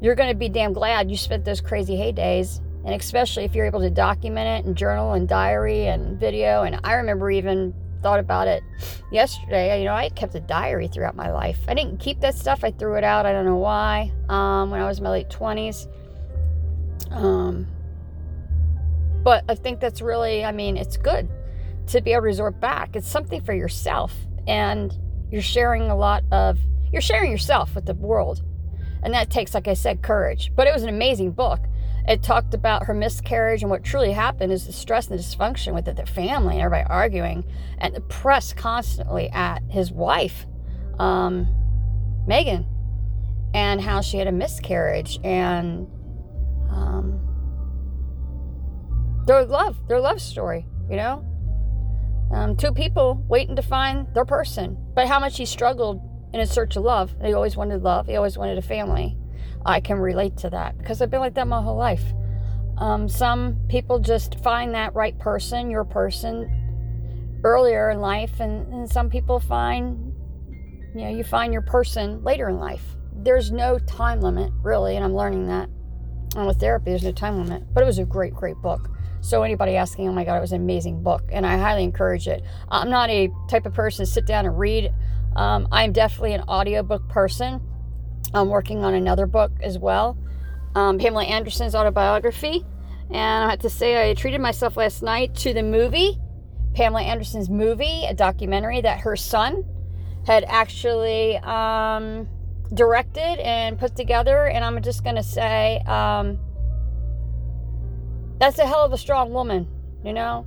You're 0.01 0.15
going 0.15 0.29
to 0.29 0.35
be 0.35 0.49
damn 0.49 0.73
glad 0.73 1.09
you 1.09 1.17
spent 1.17 1.45
those 1.45 1.61
crazy 1.61 1.95
heydays, 1.95 2.59
and 2.85 2.93
especially 2.93 3.43
if 3.43 3.55
you're 3.55 3.65
able 3.65 3.81
to 3.81 3.89
document 3.89 4.47
it 4.47 4.67
and 4.67 4.75
journal 4.75 5.13
and 5.13 5.27
diary 5.27 5.87
and 5.87 6.19
video. 6.19 6.63
And 6.63 6.79
I 6.83 6.93
remember 6.93 7.31
even 7.31 7.73
thought 8.01 8.19
about 8.19 8.47
it 8.47 8.63
yesterday. 9.11 9.79
You 9.79 9.85
know, 9.85 9.93
I 9.93 10.09
kept 10.09 10.35
a 10.35 10.39
diary 10.39 10.87
throughout 10.87 11.15
my 11.15 11.31
life. 11.31 11.59
I 11.67 11.73
didn't 11.73 11.97
keep 11.99 12.21
that 12.21 12.35
stuff. 12.35 12.63
I 12.63 12.71
threw 12.71 12.95
it 12.95 13.03
out. 13.03 13.25
I 13.25 13.31
don't 13.31 13.45
know 13.45 13.57
why. 13.57 14.11
Um, 14.29 14.71
when 14.71 14.81
I 14.81 14.85
was 14.85 14.97
in 14.97 15.03
my 15.03 15.11
late 15.11 15.29
twenties. 15.29 15.87
Um, 17.11 17.67
but 19.23 19.43
I 19.49 19.55
think 19.55 19.79
that's 19.79 20.01
really. 20.01 20.45
I 20.45 20.51
mean, 20.51 20.77
it's 20.77 20.97
good 20.97 21.29
to 21.87 22.01
be 22.01 22.11
able 22.11 22.21
to 22.21 22.25
resort 22.25 22.59
back. 22.59 22.95
It's 22.95 23.09
something 23.09 23.41
for 23.43 23.53
yourself, 23.53 24.13
and 24.47 24.97
you're 25.31 25.41
sharing 25.41 25.89
a 25.89 25.95
lot 25.95 26.23
of. 26.31 26.59
You're 26.91 27.01
sharing 27.01 27.31
yourself 27.31 27.75
with 27.75 27.85
the 27.85 27.93
world, 27.93 28.41
and 29.03 29.13
that 29.13 29.29
takes, 29.29 29.53
like 29.53 29.67
I 29.67 29.73
said, 29.73 30.01
courage. 30.01 30.51
But 30.55 30.67
it 30.67 30.73
was 30.73 30.83
an 30.83 30.89
amazing 30.89 31.31
book. 31.31 31.59
It 32.07 32.23
talked 32.23 32.53
about 32.53 32.85
her 32.85 32.93
miscarriage 32.93 33.63
and 33.63 33.69
what 33.69 33.83
truly 33.83 34.13
happened 34.13 34.53
is 34.53 34.65
the 34.65 34.71
stress 34.71 35.07
and 35.07 35.19
the 35.19 35.23
dysfunction 35.23 35.73
with 35.73 35.85
the 35.85 36.05
family 36.05 36.55
and 36.55 36.63
everybody 36.63 36.89
arguing, 36.89 37.43
and 37.79 37.93
the 37.93 38.01
press 38.01 38.53
constantly 38.53 39.29
at 39.31 39.61
his 39.69 39.91
wife, 39.91 40.45
um, 40.99 41.47
Meghan, 42.25 42.65
and 43.53 43.81
how 43.81 43.99
she 43.99 44.17
had 44.17 44.27
a 44.27 44.31
miscarriage 44.31 45.19
and 45.23 45.87
um, 46.69 47.19
their 49.25 49.43
love, 49.43 49.77
their 49.89 49.99
love 49.99 50.21
story, 50.21 50.65
you 50.89 50.95
know. 50.95 51.25
Um, 52.31 52.55
two 52.55 52.71
people 52.71 53.21
waiting 53.27 53.55
to 53.57 53.61
find 53.61 54.07
their 54.13 54.25
person, 54.25 54.77
but 54.93 55.07
how 55.07 55.19
much 55.19 55.37
he 55.37 55.45
struggled 55.45 56.01
in 56.33 56.39
his 56.39 56.51
search 56.51 56.75
of 56.75 56.83
love. 56.83 57.15
He 57.21 57.33
always 57.33 57.57
wanted 57.57 57.83
love. 57.83 58.07
He 58.07 58.15
always 58.15 58.37
wanted 58.37 58.57
a 58.57 58.61
family. 58.61 59.16
I 59.67 59.81
can 59.81 59.99
relate 59.99 60.37
to 60.37 60.49
that 60.49 60.77
because 60.77 61.01
I've 61.01 61.11
been 61.11 61.19
like 61.19 61.33
that 61.35 61.47
my 61.47 61.61
whole 61.61 61.75
life. 61.75 62.03
Um, 62.77 63.09
some 63.09 63.57
people 63.67 63.99
just 63.99 64.39
find 64.39 64.73
that 64.73 64.95
right 64.95 65.17
person, 65.19 65.69
your 65.69 65.83
person, 65.83 67.41
earlier 67.43 67.89
in 67.89 67.99
life, 67.99 68.39
and, 68.39 68.71
and 68.73 68.89
some 68.89 69.09
people 69.09 69.39
find, 69.39 70.13
you 70.95 71.01
know, 71.01 71.09
you 71.09 71.23
find 71.23 71.51
your 71.51 71.63
person 71.63 72.23
later 72.23 72.47
in 72.49 72.59
life. 72.59 72.83
There's 73.13 73.51
no 73.51 73.77
time 73.79 74.21
limit, 74.21 74.53
really, 74.61 74.95
and 74.95 75.03
I'm 75.03 75.15
learning 75.15 75.47
that. 75.47 75.69
And 76.35 76.47
with 76.47 76.59
therapy, 76.59 76.91
there's 76.91 77.03
no 77.03 77.11
time 77.11 77.37
limit. 77.37 77.63
But 77.73 77.83
it 77.83 77.87
was 77.87 77.97
a 77.97 78.05
great, 78.05 78.33
great 78.33 78.57
book. 78.57 78.89
So 79.21 79.43
anybody 79.43 79.75
asking, 79.75 80.07
oh 80.07 80.13
my 80.13 80.23
God, 80.23 80.37
it 80.37 80.41
was 80.41 80.53
an 80.53 80.61
amazing 80.61 81.03
book, 81.03 81.23
and 81.31 81.45
I 81.45 81.57
highly 81.57 81.83
encourage 81.83 82.27
it. 82.27 82.43
I'm 82.69 82.89
not 82.89 83.09
a 83.09 83.29
type 83.49 83.65
of 83.65 83.73
person 83.73 84.05
to 84.05 84.11
sit 84.11 84.25
down 84.25 84.45
and 84.45 84.57
read. 84.57 84.93
Um, 85.35 85.67
I'm 85.71 85.91
definitely 85.91 86.33
an 86.33 86.41
audiobook 86.47 87.09
person. 87.09 87.59
I'm 88.33 88.49
working 88.49 88.83
on 88.83 88.93
another 88.93 89.25
book 89.25 89.51
as 89.61 89.77
well, 89.77 90.17
um, 90.75 90.97
Pamela 90.99 91.23
Anderson's 91.23 91.75
autobiography. 91.75 92.65
And 93.09 93.45
I 93.45 93.49
have 93.51 93.59
to 93.59 93.69
say, 93.69 94.09
I 94.09 94.13
treated 94.13 94.41
myself 94.41 94.75
last 94.75 95.01
night 95.01 95.33
to 95.35 95.53
the 95.53 95.63
movie, 95.63 96.19
Pamela 96.75 97.01
Anderson's 97.01 97.49
movie, 97.49 98.05
a 98.05 98.13
documentary 98.13 98.81
that 98.81 98.99
her 98.99 99.15
son 99.15 99.63
had 100.25 100.43
actually 100.43 101.37
um, 101.37 102.27
directed 102.73 103.39
and 103.39 103.79
put 103.79 103.95
together. 103.95 104.47
And 104.47 104.63
I'm 104.63 104.81
just 104.83 105.05
going 105.05 105.15
to 105.15 105.23
say, 105.23 105.79
um, 105.87 106.37
that's 108.39 108.59
a 108.59 108.65
hell 108.65 108.83
of 108.83 108.91
a 108.91 108.97
strong 108.97 109.31
woman, 109.31 109.67
you 110.03 110.11
know? 110.11 110.45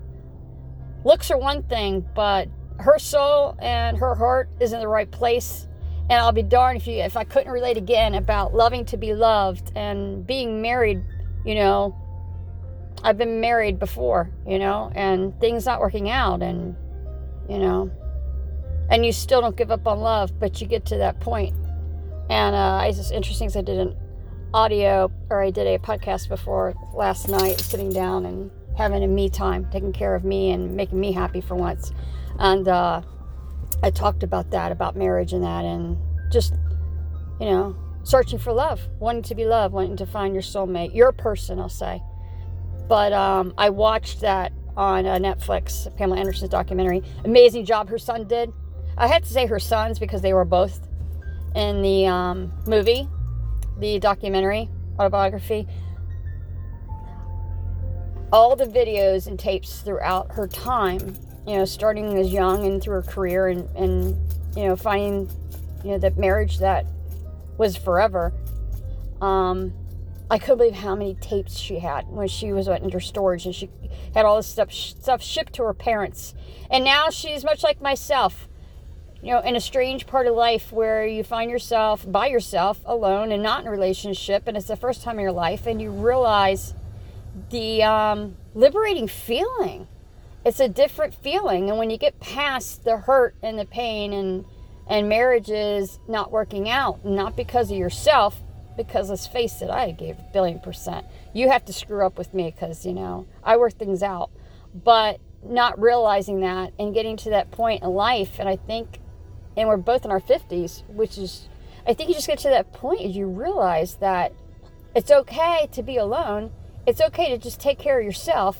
Looks 1.02 1.30
are 1.30 1.38
one 1.38 1.62
thing, 1.62 2.06
but 2.14 2.48
her 2.78 2.98
soul 2.98 3.56
and 3.58 3.96
her 3.96 4.14
heart 4.14 4.50
is 4.60 4.74
in 4.74 4.80
the 4.80 4.88
right 4.88 5.10
place. 5.10 5.66
And 6.10 6.18
I'll 6.18 6.32
be 6.32 6.42
darned 6.42 6.80
if 6.80 6.86
you 6.86 6.98
if 6.98 7.16
I 7.16 7.24
couldn't 7.24 7.52
relate 7.52 7.76
again 7.76 8.14
about 8.14 8.52
loving 8.52 8.84
to 8.86 8.96
be 8.96 9.14
loved 9.14 9.72
and 9.76 10.26
being 10.26 10.60
married, 10.60 11.02
you 11.44 11.54
know. 11.54 11.96
I've 13.02 13.16
been 13.16 13.40
married 13.40 13.78
before, 13.78 14.30
you 14.46 14.58
know, 14.58 14.92
and 14.94 15.38
things 15.40 15.64
not 15.64 15.80
working 15.80 16.10
out 16.10 16.42
and 16.42 16.76
you 17.48 17.58
know, 17.58 17.90
and 18.90 19.06
you 19.06 19.12
still 19.12 19.40
don't 19.40 19.56
give 19.56 19.70
up 19.70 19.86
on 19.86 20.00
love, 20.00 20.38
but 20.38 20.60
you 20.60 20.66
get 20.66 20.84
to 20.86 20.98
that 20.98 21.20
point. 21.20 21.54
And 22.28 22.54
uh, 22.54 22.82
it's 22.84 22.98
just 22.98 23.12
interesting 23.12 23.48
because 23.48 23.56
I 23.56 23.62
did 23.62 23.78
an 23.78 23.96
audio 24.52 25.10
or 25.30 25.42
I 25.42 25.50
did 25.50 25.66
a 25.66 25.78
podcast 25.78 26.28
before 26.28 26.74
last 26.94 27.28
night, 27.28 27.60
sitting 27.60 27.90
down 27.90 28.26
and 28.26 28.50
having 28.76 29.02
a 29.02 29.08
me 29.08 29.28
time, 29.28 29.68
taking 29.70 29.92
care 29.92 30.14
of 30.14 30.24
me 30.24 30.50
and 30.50 30.76
making 30.76 30.98
me 30.98 31.12
happy 31.12 31.40
for 31.40 31.54
once. 31.54 31.92
And 32.38 32.66
uh, 32.68 33.02
I 33.82 33.90
talked 33.90 34.22
about 34.22 34.50
that, 34.50 34.72
about 34.72 34.96
marriage 34.96 35.32
and 35.32 35.42
that, 35.42 35.64
and 35.64 35.96
just, 36.30 36.54
you 37.40 37.46
know, 37.46 37.76
searching 38.02 38.38
for 38.38 38.52
love, 38.52 38.80
wanting 38.98 39.22
to 39.22 39.34
be 39.34 39.44
loved, 39.44 39.74
wanting 39.74 39.96
to 39.96 40.06
find 40.06 40.34
your 40.34 40.42
soulmate, 40.42 40.94
your 40.94 41.12
person, 41.12 41.58
I'll 41.58 41.68
say. 41.68 42.02
But 42.88 43.12
um, 43.12 43.54
I 43.56 43.70
watched 43.70 44.20
that 44.20 44.52
on 44.76 45.06
uh, 45.06 45.16
Netflix, 45.16 45.94
Pamela 45.96 46.18
Anderson's 46.18 46.50
documentary. 46.50 47.02
Amazing 47.24 47.64
job 47.64 47.88
her 47.88 47.98
son 47.98 48.26
did. 48.26 48.52
I 48.96 49.06
had 49.06 49.22
to 49.24 49.28
say 49.30 49.46
her 49.46 49.58
sons 49.58 49.98
because 49.98 50.22
they 50.22 50.34
were 50.34 50.44
both 50.44 50.80
in 51.54 51.82
the 51.82 52.06
um, 52.06 52.52
movie, 52.66 53.08
the 53.78 53.98
documentary, 53.98 54.68
autobiography. 54.98 55.66
All 58.32 58.54
the 58.56 58.66
videos 58.66 59.26
and 59.26 59.38
tapes 59.38 59.80
throughout 59.80 60.32
her 60.32 60.46
time, 60.46 61.16
you 61.46 61.56
know, 61.56 61.64
starting 61.64 62.18
as 62.18 62.32
young 62.32 62.66
and 62.66 62.82
through 62.82 62.94
her 62.94 63.02
career 63.02 63.48
and, 63.48 63.68
and 63.76 64.16
you 64.56 64.64
know, 64.64 64.76
finding, 64.76 65.30
you 65.84 65.92
know, 65.92 65.98
that 65.98 66.16
marriage 66.18 66.58
that 66.58 66.86
was 67.58 67.76
forever. 67.76 68.32
Um, 69.20 69.72
I 70.30 70.38
couldn't 70.38 70.58
believe 70.58 70.74
how 70.74 70.94
many 70.94 71.14
tapes 71.14 71.58
she 71.58 71.80
had 71.80 72.06
when 72.08 72.28
she 72.28 72.52
was 72.52 72.68
under 72.68 73.00
storage 73.00 73.46
and 73.46 73.54
she 73.54 73.68
had 74.14 74.24
all 74.24 74.36
this 74.36 74.46
stuff 74.46 74.72
stuff 74.72 75.22
shipped 75.22 75.54
to 75.54 75.64
her 75.64 75.74
parents. 75.74 76.34
And 76.70 76.84
now 76.84 77.10
she's 77.10 77.42
much 77.42 77.64
like 77.64 77.80
myself, 77.80 78.48
you 79.22 79.32
know, 79.32 79.40
in 79.40 79.56
a 79.56 79.60
strange 79.60 80.06
part 80.06 80.28
of 80.28 80.34
life 80.34 80.72
where 80.72 81.04
you 81.04 81.24
find 81.24 81.50
yourself 81.50 82.10
by 82.10 82.28
yourself, 82.28 82.80
alone, 82.84 83.32
and 83.32 83.42
not 83.42 83.62
in 83.62 83.66
a 83.66 83.70
relationship, 83.70 84.46
and 84.46 84.56
it's 84.56 84.68
the 84.68 84.76
first 84.76 85.02
time 85.02 85.16
in 85.16 85.22
your 85.22 85.32
life, 85.32 85.66
and 85.66 85.82
you 85.82 85.90
realize 85.90 86.74
the 87.50 87.82
um, 87.82 88.36
liberating 88.54 89.08
feeling. 89.08 89.88
It's 90.44 90.60
a 90.60 90.68
different 90.68 91.14
feeling, 91.14 91.68
and 91.68 91.78
when 91.78 91.90
you 91.90 91.98
get 91.98 92.18
past 92.20 92.84
the 92.84 92.96
hurt 92.96 93.34
and 93.42 93.58
the 93.58 93.66
pain 93.66 94.12
and 94.12 94.44
and 94.90 95.08
marriages 95.08 96.00
not 96.08 96.32
working 96.32 96.68
out, 96.68 97.04
not 97.04 97.36
because 97.36 97.70
of 97.70 97.76
yourself, 97.76 98.42
because 98.76 99.08
let's 99.08 99.26
face 99.26 99.62
it, 99.62 99.70
I 99.70 99.92
gave 99.92 100.18
a 100.18 100.26
billion 100.32 100.58
percent. 100.58 101.06
You 101.32 101.48
have 101.48 101.64
to 101.66 101.72
screw 101.72 102.04
up 102.04 102.18
with 102.18 102.34
me 102.34 102.50
because, 102.50 102.84
you 102.84 102.92
know, 102.92 103.26
I 103.44 103.56
work 103.56 103.74
things 103.74 104.02
out. 104.02 104.30
But 104.74 105.20
not 105.44 105.80
realizing 105.80 106.40
that 106.40 106.72
and 106.78 106.92
getting 106.92 107.16
to 107.18 107.30
that 107.30 107.52
point 107.52 107.82
in 107.82 107.90
life, 107.90 108.38
and 108.40 108.48
I 108.48 108.56
think, 108.56 108.98
and 109.56 109.68
we're 109.68 109.76
both 109.76 110.04
in 110.04 110.10
our 110.10 110.20
50s, 110.20 110.86
which 110.88 111.18
is, 111.18 111.48
I 111.86 111.94
think 111.94 112.08
you 112.08 112.14
just 112.14 112.26
get 112.26 112.38
to 112.40 112.48
that 112.48 112.72
point 112.72 113.02
as 113.02 113.14
you 113.14 113.26
realize 113.26 113.94
that 113.96 114.32
it's 114.94 115.10
okay 115.10 115.68
to 115.70 115.82
be 115.82 115.96
alone. 115.96 116.50
It's 116.84 117.00
okay 117.00 117.30
to 117.30 117.38
just 117.38 117.60
take 117.60 117.78
care 117.78 118.00
of 118.00 118.04
yourself. 118.04 118.58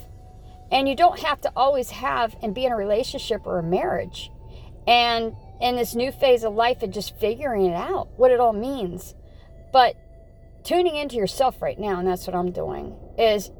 And 0.70 0.88
you 0.88 0.94
don't 0.94 1.18
have 1.20 1.40
to 1.42 1.52
always 1.56 1.90
have 1.90 2.36
and 2.42 2.54
be 2.54 2.64
in 2.64 2.72
a 2.72 2.76
relationship 2.76 3.46
or 3.46 3.58
a 3.58 3.62
marriage. 3.62 4.30
And 4.86 5.34
in 5.60 5.76
this 5.76 5.94
new 5.94 6.10
phase 6.12 6.44
of 6.44 6.54
life 6.54 6.82
and 6.82 6.92
just 6.92 7.16
figuring 7.18 7.66
it 7.66 7.74
out, 7.74 8.08
what 8.16 8.30
it 8.30 8.40
all 8.40 8.52
means. 8.52 9.14
But 9.72 9.96
tuning 10.64 10.96
into 10.96 11.16
yourself 11.16 11.60
right 11.60 11.78
now, 11.78 11.98
and 11.98 12.08
that's 12.08 12.26
what 12.26 12.36
I'm 12.36 12.52
doing, 12.52 12.96
is 13.18 13.50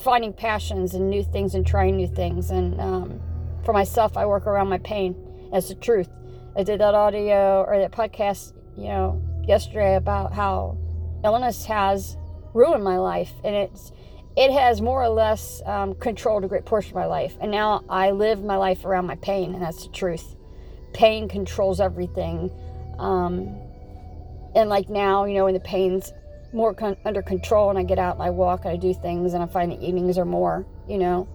finding 0.00 0.32
passions 0.32 0.94
and 0.94 1.08
new 1.08 1.24
things 1.24 1.54
and 1.54 1.66
trying 1.66 1.96
new 1.96 2.08
things. 2.08 2.50
And 2.50 2.80
um, 2.80 3.20
for 3.64 3.72
myself, 3.72 4.16
I 4.16 4.26
work 4.26 4.46
around 4.46 4.68
my 4.68 4.78
pain. 4.78 5.16
That's 5.52 5.68
the 5.68 5.74
truth. 5.74 6.08
I 6.56 6.62
did 6.64 6.80
that 6.80 6.94
audio 6.94 7.64
or 7.66 7.78
that 7.78 7.92
podcast, 7.92 8.52
you 8.76 8.88
know, 8.88 9.22
yesterday 9.46 9.96
about 9.96 10.32
how 10.32 10.76
illness 11.24 11.64
has 11.64 12.16
ruined 12.54 12.84
my 12.84 12.98
life, 12.98 13.32
and 13.44 13.54
it's 13.54 13.92
it 14.36 14.52
has 14.52 14.80
more 14.80 15.02
or 15.02 15.08
less 15.08 15.60
um, 15.66 15.94
controlled 15.94 16.44
a 16.44 16.48
great 16.48 16.64
portion 16.64 16.90
of 16.90 16.96
my 16.96 17.06
life. 17.06 17.36
And 17.40 17.50
now 17.50 17.84
I 17.88 18.12
live 18.12 18.44
my 18.44 18.56
life 18.56 18.84
around 18.84 19.06
my 19.06 19.16
pain, 19.16 19.54
and 19.54 19.62
that's 19.62 19.84
the 19.84 19.92
truth. 19.92 20.36
Pain 20.92 21.28
controls 21.28 21.80
everything. 21.80 22.50
Um, 22.98 23.56
and 24.54 24.68
like 24.68 24.88
now, 24.88 25.24
you 25.24 25.34
know, 25.34 25.44
when 25.44 25.54
the 25.54 25.60
pain's 25.60 26.12
more 26.52 26.74
con- 26.74 26.96
under 27.04 27.22
control 27.22 27.70
and 27.70 27.78
I 27.78 27.82
get 27.82 27.98
out 27.98 28.14
and 28.14 28.22
I 28.22 28.30
walk 28.30 28.64
and 28.64 28.72
I 28.72 28.76
do 28.76 28.94
things 28.94 29.34
and 29.34 29.42
I 29.42 29.46
find 29.46 29.70
the 29.70 29.86
evenings 29.86 30.18
are 30.18 30.24
more, 30.24 30.66
you 30.88 30.98
know, 30.98 31.28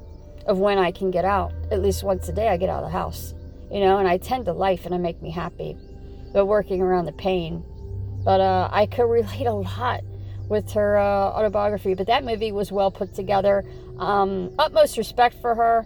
of 0.47 0.59
when 0.59 0.77
I 0.77 0.91
can 0.91 1.11
get 1.11 1.25
out. 1.25 1.53
At 1.71 1.81
least 1.81 2.03
once 2.03 2.27
a 2.29 2.33
day 2.33 2.49
I 2.49 2.57
get 2.57 2.69
out 2.69 2.83
of 2.83 2.89
the 2.89 2.97
house, 2.97 3.33
you 3.71 3.79
know, 3.79 3.99
and 3.99 4.07
I 4.07 4.17
tend 4.17 4.45
to 4.45 4.53
life 4.53 4.85
and 4.85 4.93
it 4.93 4.99
make 4.99 5.21
me 5.21 5.31
happy. 5.31 5.77
But 6.33 6.45
working 6.45 6.81
around 6.81 7.05
the 7.05 7.13
pain. 7.13 7.63
But 8.25 8.41
uh, 8.41 8.69
I 8.71 8.85
could 8.87 9.03
relate 9.09 9.45
a 9.45 9.53
lot 9.53 10.01
with 10.49 10.71
her 10.73 10.97
uh, 10.97 11.03
autobiography. 11.03 11.93
But 11.93 12.07
that 12.07 12.23
movie 12.23 12.51
was 12.51 12.71
well 12.71 12.91
put 12.91 13.13
together. 13.13 13.63
Um, 13.99 14.53
utmost 14.59 14.97
respect 14.97 15.35
for 15.41 15.55
her. 15.55 15.85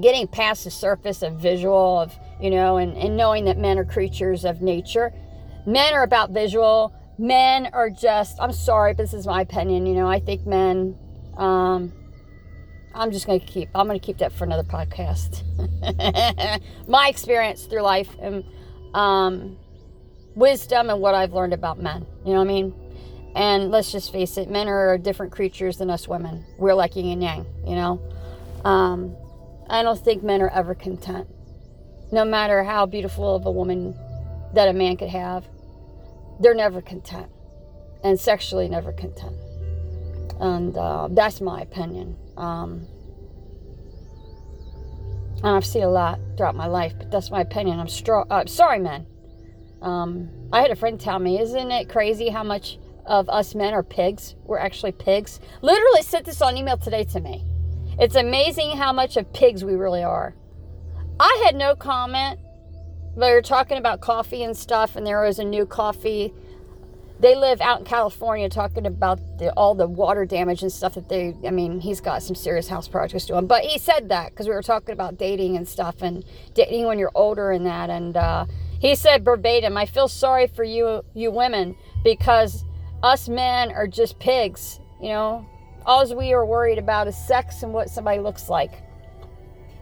Getting 0.00 0.26
past 0.26 0.64
the 0.64 0.70
surface 0.70 1.22
of 1.22 1.40
visual 1.40 2.00
of, 2.00 2.14
you 2.40 2.50
know, 2.50 2.76
and, 2.76 2.96
and 2.96 3.16
knowing 3.16 3.46
that 3.46 3.56
men 3.58 3.78
are 3.78 3.84
creatures 3.84 4.44
of 4.44 4.60
nature. 4.60 5.12
Men 5.66 5.94
are 5.94 6.02
about 6.02 6.30
visual 6.30 6.94
men 7.18 7.66
are 7.72 7.88
just 7.88 8.36
i'm 8.40 8.52
sorry 8.52 8.92
but 8.92 9.02
this 9.02 9.14
is 9.14 9.26
my 9.26 9.40
opinion 9.40 9.86
you 9.86 9.94
know 9.94 10.06
i 10.06 10.20
think 10.20 10.46
men 10.46 10.96
um 11.38 11.92
i'm 12.94 13.10
just 13.10 13.26
gonna 13.26 13.40
keep 13.40 13.68
i'm 13.74 13.86
gonna 13.86 13.98
keep 13.98 14.18
that 14.18 14.32
for 14.32 14.44
another 14.44 14.62
podcast 14.62 15.42
my 16.88 17.08
experience 17.08 17.64
through 17.64 17.80
life 17.80 18.10
and 18.20 18.44
um 18.94 19.56
wisdom 20.34 20.90
and 20.90 21.00
what 21.00 21.14
i've 21.14 21.32
learned 21.32 21.54
about 21.54 21.80
men 21.80 22.06
you 22.24 22.32
know 22.32 22.38
what 22.38 22.44
i 22.44 22.52
mean 22.52 22.74
and 23.36 23.70
let's 23.70 23.92
just 23.92 24.10
face 24.10 24.36
it 24.36 24.50
men 24.50 24.66
are 24.68 24.98
different 24.98 25.30
creatures 25.30 25.76
than 25.76 25.90
us 25.90 26.08
women 26.08 26.44
we're 26.58 26.74
like 26.74 26.96
yin 26.96 27.06
and 27.06 27.22
yang 27.22 27.46
you 27.64 27.76
know 27.76 28.00
um 28.64 29.14
i 29.70 29.82
don't 29.82 30.02
think 30.02 30.22
men 30.22 30.42
are 30.42 30.50
ever 30.50 30.74
content 30.74 31.28
no 32.10 32.24
matter 32.24 32.64
how 32.64 32.86
beautiful 32.86 33.36
of 33.36 33.46
a 33.46 33.50
woman 33.50 33.94
that 34.54 34.68
a 34.68 34.72
man 34.72 34.96
could 34.96 35.08
have 35.08 35.46
they're 36.40 36.54
never 36.54 36.82
content 36.82 37.30
and 38.06 38.18
sexually 38.18 38.68
never 38.68 38.92
content. 38.92 39.36
And 40.40 40.76
uh, 40.76 41.08
that's 41.10 41.40
my 41.40 41.62
opinion. 41.62 42.16
Um, 42.36 42.86
and 45.38 45.56
I've 45.56 45.66
seen 45.66 45.82
a 45.82 45.88
lot 45.88 46.20
throughout 46.36 46.54
my 46.54 46.66
life, 46.66 46.94
but 46.98 47.10
that's 47.10 47.30
my 47.30 47.40
opinion. 47.40 47.80
I'm 47.80 47.88
strong. 47.88 48.26
Uh, 48.30 48.46
sorry, 48.46 48.78
men. 48.78 49.06
Um, 49.82 50.30
I 50.52 50.60
had 50.60 50.70
a 50.70 50.76
friend 50.76 51.00
tell 51.00 51.18
me, 51.18 51.40
isn't 51.40 51.70
it 51.70 51.88
crazy 51.88 52.28
how 52.28 52.42
much 52.42 52.78
of 53.06 53.28
us 53.28 53.54
men 53.54 53.74
are 53.74 53.82
pigs? 53.82 54.34
We're 54.44 54.58
actually 54.58 54.92
pigs. 54.92 55.40
Literally 55.62 56.02
sent 56.02 56.26
this 56.26 56.42
on 56.42 56.56
email 56.56 56.76
today 56.76 57.04
to 57.04 57.20
me. 57.20 57.44
It's 57.98 58.14
amazing 58.14 58.76
how 58.76 58.92
much 58.92 59.16
of 59.16 59.32
pigs 59.32 59.64
we 59.64 59.74
really 59.74 60.02
are. 60.02 60.34
I 61.18 61.42
had 61.44 61.54
no 61.54 61.74
comment 61.74 62.40
they 63.16 63.32
were 63.32 63.42
talking 63.42 63.78
about 63.78 64.00
coffee 64.00 64.42
and 64.42 64.54
stuff, 64.56 64.94
and 64.94 65.06
there 65.06 65.22
was 65.22 65.38
a 65.38 65.44
new 65.44 65.64
coffee. 65.64 66.34
They 67.18 67.34
live 67.34 67.62
out 67.62 67.78
in 67.78 67.86
California, 67.86 68.50
talking 68.50 68.86
about 68.86 69.38
the, 69.38 69.50
all 69.54 69.74
the 69.74 69.86
water 69.86 70.26
damage 70.26 70.60
and 70.62 70.70
stuff 70.70 70.94
that 70.94 71.08
they. 71.08 71.34
I 71.46 71.50
mean, 71.50 71.80
he's 71.80 72.02
got 72.02 72.22
some 72.22 72.36
serious 72.36 72.68
house 72.68 72.88
projects 72.88 73.24
doing, 73.24 73.46
but 73.46 73.64
he 73.64 73.78
said 73.78 74.10
that 74.10 74.30
because 74.30 74.46
we 74.46 74.52
were 74.52 74.62
talking 74.62 74.92
about 74.92 75.16
dating 75.16 75.56
and 75.56 75.66
stuff, 75.66 76.02
and 76.02 76.24
dating 76.52 76.84
when 76.84 76.98
you're 76.98 77.12
older 77.14 77.52
and 77.52 77.64
that, 77.64 77.88
and 77.88 78.18
uh, 78.18 78.44
he 78.78 78.94
said 78.94 79.24
verbatim, 79.24 79.78
"I 79.78 79.86
feel 79.86 80.08
sorry 80.08 80.46
for 80.46 80.64
you, 80.64 81.02
you 81.14 81.30
women, 81.30 81.74
because 82.04 82.64
us 83.06 83.28
men 83.28 83.72
are 83.72 83.86
just 83.86 84.18
pigs. 84.18 84.80
You 85.00 85.10
know, 85.10 85.46
all 85.84 86.14
we 86.14 86.32
are 86.32 86.44
worried 86.44 86.78
about 86.78 87.08
is 87.08 87.16
sex 87.16 87.62
and 87.62 87.72
what 87.72 87.90
somebody 87.90 88.20
looks 88.20 88.48
like." 88.48 88.82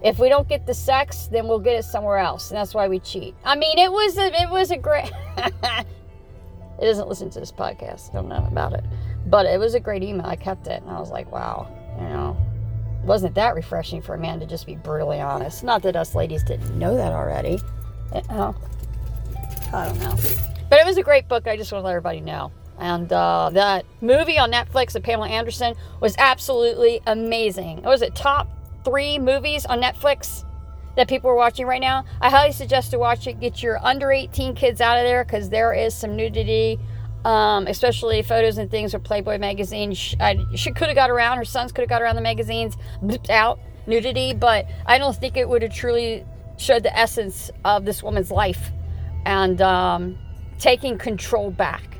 if 0.04 0.18
we 0.18 0.28
don't 0.28 0.46
get 0.46 0.66
the 0.66 0.74
sex, 0.74 1.28
then 1.32 1.48
we'll 1.48 1.58
get 1.58 1.76
it 1.76 1.82
somewhere 1.82 2.18
else, 2.18 2.50
and 2.50 2.58
that's 2.58 2.74
why 2.74 2.86
we 2.86 3.00
cheat. 3.00 3.34
I 3.42 3.56
mean, 3.56 3.78
it 3.78 3.90
was 3.90 4.18
a, 4.18 4.26
it 4.42 4.50
was 4.50 4.70
a 4.70 4.76
great. 4.76 5.10
it 5.38 5.86
doesn't 6.78 7.08
listen 7.08 7.30
to 7.30 7.40
this 7.40 7.50
podcast. 7.50 8.12
Don't 8.12 8.28
know 8.28 8.46
about 8.46 8.74
it, 8.74 8.84
but 9.26 9.46
it 9.46 9.58
was 9.58 9.74
a 9.74 9.80
great 9.80 10.02
email. 10.02 10.26
I 10.26 10.36
kept 10.36 10.66
it, 10.66 10.82
and 10.82 10.90
I 10.90 11.00
was 11.00 11.10
like, 11.10 11.32
wow, 11.32 11.68
you 11.98 12.08
know, 12.08 12.36
wasn't 13.02 13.34
that 13.36 13.54
refreshing 13.54 14.02
for 14.02 14.14
a 14.14 14.18
man 14.18 14.40
to 14.40 14.46
just 14.46 14.66
be 14.66 14.76
brutally 14.76 15.20
honest? 15.20 15.64
Not 15.64 15.82
that 15.84 15.96
us 15.96 16.14
ladies 16.14 16.44
didn't 16.44 16.78
know 16.78 16.94
that 16.96 17.12
already. 17.12 17.58
Oh, 18.28 18.54
I 19.72 19.86
don't 19.86 19.98
know, 20.00 20.16
but 20.68 20.78
it 20.78 20.84
was 20.84 20.98
a 20.98 21.02
great 21.02 21.28
book. 21.28 21.48
I 21.48 21.56
just 21.56 21.72
want 21.72 21.80
to 21.80 21.86
let 21.86 21.92
everybody 21.92 22.20
know. 22.20 22.52
And 22.78 23.12
uh, 23.12 23.50
that 23.52 23.86
movie 24.00 24.38
on 24.38 24.50
Netflix 24.50 24.94
of 24.94 25.02
Pamela 25.02 25.28
Anderson 25.28 25.74
was 26.00 26.16
absolutely 26.18 27.00
amazing. 27.06 27.82
Was 27.82 28.02
it 28.02 28.14
top 28.14 28.48
three 28.84 29.18
movies 29.18 29.64
on 29.66 29.80
Netflix. 29.80 30.44
that 30.96 31.08
people 31.08 31.28
are 31.28 31.34
watching 31.34 31.66
right 31.66 31.80
now. 31.80 32.04
I 32.20 32.30
highly 32.30 32.52
suggest 32.52 32.92
to 32.92 33.00
watch 33.00 33.26
it. 33.26 33.40
Get 33.40 33.60
your 33.64 33.84
under 33.84 34.12
18 34.12 34.54
kids 34.54 34.80
out 34.80 34.96
of 34.96 35.02
there 35.02 35.24
because 35.24 35.50
there 35.50 35.72
is 35.72 35.92
some 35.92 36.14
nudity, 36.14 36.78
um, 37.24 37.66
especially 37.66 38.22
photos 38.22 38.58
and 38.58 38.70
things 38.70 38.94
with 38.94 39.02
Playboy 39.02 39.38
magazine. 39.38 39.92
She, 39.92 40.16
she 40.54 40.70
could 40.70 40.86
have 40.86 40.94
got 40.94 41.10
around. 41.10 41.38
Her 41.38 41.44
sons 41.44 41.72
could 41.72 41.82
have 41.82 41.88
got 41.88 42.00
around 42.00 42.14
the 42.14 42.22
magazines, 42.22 42.76
blipped 43.02 43.28
out 43.28 43.58
nudity, 43.88 44.34
but 44.34 44.66
I 44.86 44.98
don't 44.98 45.16
think 45.16 45.36
it 45.36 45.48
would 45.48 45.62
have 45.62 45.74
truly 45.74 46.24
showed 46.58 46.84
the 46.84 46.96
essence 46.96 47.50
of 47.64 47.84
this 47.84 48.00
woman's 48.00 48.30
life 48.30 48.70
and 49.26 49.60
um, 49.62 50.16
taking 50.60 50.96
control 50.96 51.50
back 51.50 51.98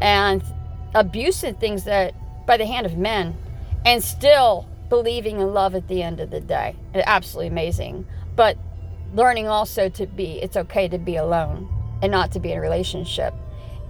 and 0.00 0.42
abuse 0.94 1.42
and 1.42 1.58
things 1.58 1.84
that 1.84 2.14
by 2.46 2.56
the 2.56 2.66
hand 2.66 2.86
of 2.86 2.96
men 2.96 3.36
and 3.84 4.02
still 4.02 4.68
believing 4.88 5.40
in 5.40 5.54
love 5.54 5.74
at 5.74 5.88
the 5.88 6.02
end 6.02 6.20
of 6.20 6.30
the 6.30 6.40
day. 6.40 6.74
Absolutely 6.94 7.46
amazing. 7.48 8.06
But 8.36 8.58
learning 9.14 9.48
also 9.48 9.88
to 9.88 10.06
be, 10.06 10.40
it's 10.42 10.56
okay 10.56 10.88
to 10.88 10.98
be 10.98 11.16
alone 11.16 11.68
and 12.02 12.10
not 12.10 12.32
to 12.32 12.40
be 12.40 12.52
in 12.52 12.58
a 12.58 12.60
relationship. 12.60 13.34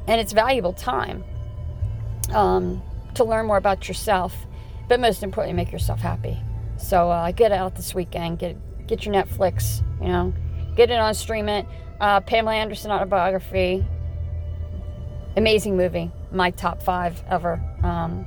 And 0.06 0.20
it's 0.20 0.32
valuable 0.32 0.72
time 0.72 1.24
um, 2.32 2.82
to 3.14 3.24
learn 3.24 3.46
more 3.46 3.56
about 3.56 3.88
yourself, 3.88 4.34
but 4.88 5.00
most 5.00 5.22
importantly, 5.22 5.56
make 5.56 5.72
yourself 5.72 6.00
happy. 6.00 6.38
So 6.76 7.10
uh, 7.10 7.30
get 7.32 7.52
out 7.52 7.74
this 7.74 7.94
weekend, 7.94 8.38
get 8.38 8.56
get 8.86 9.04
your 9.04 9.14
Netflix, 9.14 9.82
you 10.00 10.08
know, 10.08 10.34
get 10.74 10.90
it 10.90 10.98
on 10.98 11.14
stream 11.14 11.48
it. 11.48 11.66
Uh, 12.00 12.20
Pamela 12.20 12.54
Anderson 12.54 12.90
autobiography, 12.90 13.84
amazing 15.40 15.74
movie, 15.74 16.10
my 16.32 16.50
top 16.50 16.82
five 16.82 17.22
ever. 17.26 17.58
Um, 17.82 18.26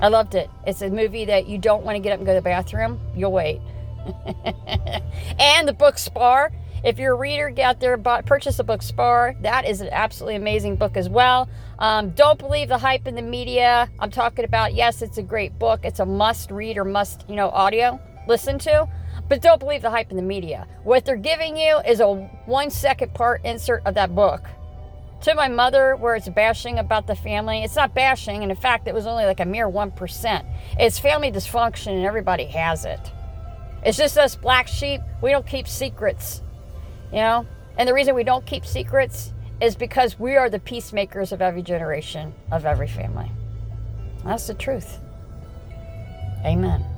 I 0.00 0.08
loved 0.08 0.34
it. 0.34 0.50
It's 0.66 0.82
a 0.82 0.90
movie 0.90 1.24
that 1.26 1.46
you 1.46 1.58
don't 1.58 1.84
want 1.84 1.94
to 1.94 2.00
get 2.00 2.12
up 2.12 2.18
and 2.18 2.26
go 2.26 2.32
to 2.32 2.40
the 2.40 2.42
bathroom. 2.42 3.00
You'll 3.14 3.30
wait. 3.30 3.60
and 5.38 5.68
the 5.68 5.72
book 5.72 5.96
Spare. 5.96 6.50
If 6.82 6.98
you're 6.98 7.14
a 7.14 7.16
reader, 7.16 7.50
get 7.50 7.64
out 7.64 7.80
there, 7.80 7.96
buy, 7.96 8.22
purchase 8.22 8.56
the 8.56 8.64
book 8.64 8.82
Spare. 8.82 9.36
That 9.42 9.64
is 9.64 9.80
an 9.80 9.90
absolutely 9.92 10.34
amazing 10.34 10.74
book 10.74 10.96
as 10.96 11.08
well. 11.08 11.48
Um, 11.78 12.10
don't 12.10 12.38
believe 12.38 12.68
the 12.68 12.78
hype 12.78 13.06
in 13.06 13.14
the 13.14 13.22
media. 13.22 13.88
I'm 14.00 14.10
talking 14.10 14.44
about, 14.44 14.74
yes, 14.74 15.02
it's 15.02 15.18
a 15.18 15.22
great 15.22 15.56
book. 15.60 15.84
It's 15.84 16.00
a 16.00 16.04
must 16.04 16.50
read 16.50 16.76
or 16.76 16.84
must, 16.84 17.24
you 17.28 17.36
know, 17.36 17.48
audio 17.50 18.00
listen 18.26 18.58
to. 18.58 18.88
But 19.28 19.40
don't 19.40 19.60
believe 19.60 19.82
the 19.82 19.90
hype 19.90 20.10
in 20.10 20.16
the 20.16 20.22
media. 20.22 20.66
What 20.82 21.04
they're 21.04 21.16
giving 21.16 21.56
you 21.56 21.78
is 21.86 22.00
a 22.00 22.12
one 22.44 22.70
second 22.70 23.14
part 23.14 23.44
insert 23.44 23.82
of 23.86 23.94
that 23.94 24.16
book 24.16 24.42
to 25.22 25.34
my 25.34 25.48
mother 25.48 25.96
where 25.96 26.14
it's 26.14 26.28
bashing 26.28 26.78
about 26.78 27.06
the 27.06 27.16
family. 27.16 27.62
It's 27.62 27.76
not 27.76 27.94
bashing, 27.94 28.42
and 28.42 28.50
in 28.50 28.56
fact, 28.56 28.86
it 28.88 28.94
was 28.94 29.06
only 29.06 29.24
like 29.24 29.40
a 29.40 29.44
mere 29.44 29.68
1%. 29.68 30.46
It's 30.78 30.98
family 30.98 31.32
dysfunction, 31.32 31.88
and 31.88 32.04
everybody 32.04 32.44
has 32.46 32.84
it. 32.84 33.00
It's 33.84 33.98
just 33.98 34.18
us 34.18 34.36
black 34.36 34.68
sheep. 34.68 35.00
We 35.22 35.30
don't 35.30 35.46
keep 35.46 35.68
secrets, 35.68 36.42
you 37.10 37.18
know? 37.18 37.46
And 37.76 37.88
the 37.88 37.94
reason 37.94 38.14
we 38.14 38.24
don't 38.24 38.46
keep 38.46 38.64
secrets 38.64 39.32
is 39.60 39.76
because 39.76 40.18
we 40.18 40.36
are 40.36 40.50
the 40.50 40.58
peacemakers 40.58 41.32
of 41.32 41.42
every 41.42 41.62
generation, 41.62 42.34
of 42.50 42.64
every 42.64 42.88
family. 42.88 43.30
That's 44.24 44.46
the 44.46 44.54
truth. 44.54 44.98
Amen. 46.44 46.93